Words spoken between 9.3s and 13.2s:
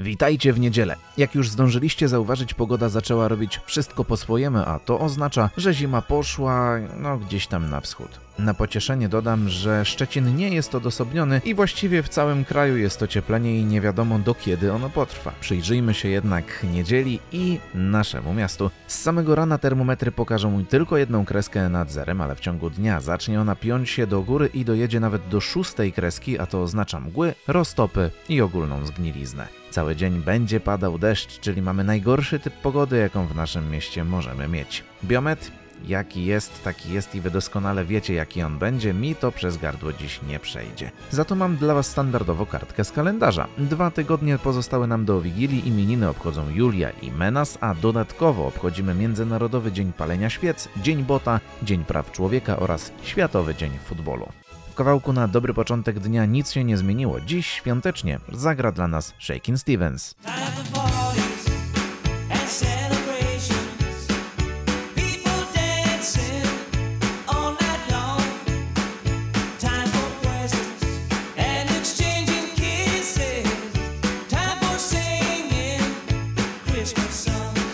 że Szczecin nie jest odosobniony i właściwie w całym kraju jest to